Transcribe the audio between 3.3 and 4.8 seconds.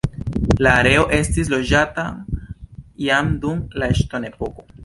dum la ŝtonepoko.